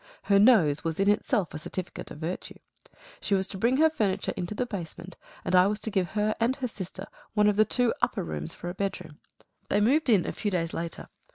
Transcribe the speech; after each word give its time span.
Her 0.23 0.39
nose 0.39 0.83
was 0.83 0.99
in 0.99 1.07
itself 1.07 1.53
a 1.53 1.59
certificate 1.59 2.09
of 2.09 2.17
virtue. 2.17 2.57
She 3.19 3.35
was 3.35 3.45
to 3.45 3.57
bring 3.59 3.77
her 3.77 3.87
furniture 3.91 4.33
into 4.35 4.55
the 4.55 4.65
basement, 4.65 5.15
and 5.45 5.53
I 5.53 5.67
was 5.67 5.79
to 5.81 5.91
give 5.91 6.09
her 6.13 6.33
and 6.39 6.55
her 6.55 6.67
sister 6.67 7.05
one 7.35 7.45
of 7.47 7.55
the 7.55 7.65
two 7.65 7.93
upper 8.01 8.23
rooms 8.23 8.51
for 8.55 8.67
a 8.67 8.73
bedroom. 8.73 9.19
They 9.69 9.79
moved 9.79 10.09
in 10.09 10.25
a 10.25 10.31
few 10.33 10.49
days 10.49 10.73
later. 10.73 11.07